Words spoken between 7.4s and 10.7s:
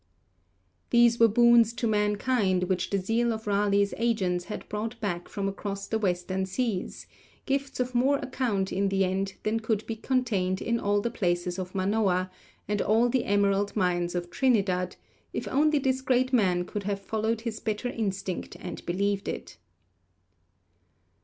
gifts of more account in the end than could be contained